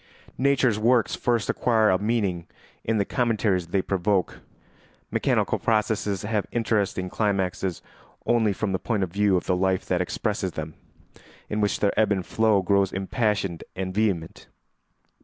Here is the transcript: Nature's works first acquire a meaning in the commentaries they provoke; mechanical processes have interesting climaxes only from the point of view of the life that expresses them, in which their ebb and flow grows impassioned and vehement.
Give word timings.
Nature's 0.39 0.79
works 0.79 1.13
first 1.13 1.47
acquire 1.47 1.91
a 1.91 1.99
meaning 1.99 2.47
in 2.83 2.97
the 2.97 3.05
commentaries 3.05 3.67
they 3.67 3.83
provoke; 3.83 4.39
mechanical 5.11 5.59
processes 5.59 6.23
have 6.23 6.47
interesting 6.51 7.07
climaxes 7.07 7.83
only 8.25 8.51
from 8.51 8.71
the 8.71 8.79
point 8.79 9.03
of 9.03 9.13
view 9.13 9.37
of 9.37 9.45
the 9.45 9.55
life 9.55 9.85
that 9.85 10.01
expresses 10.01 10.53
them, 10.53 10.73
in 11.51 11.61
which 11.61 11.81
their 11.81 11.93
ebb 11.99 12.11
and 12.11 12.25
flow 12.25 12.63
grows 12.63 12.91
impassioned 12.91 13.63
and 13.75 13.93
vehement. 13.93 14.47